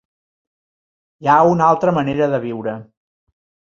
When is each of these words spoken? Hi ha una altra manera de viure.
Hi 1.23 1.31
ha 1.35 1.37
una 1.51 1.69
altra 1.69 1.97
manera 2.01 2.35
de 2.35 2.43
viure. 2.51 2.79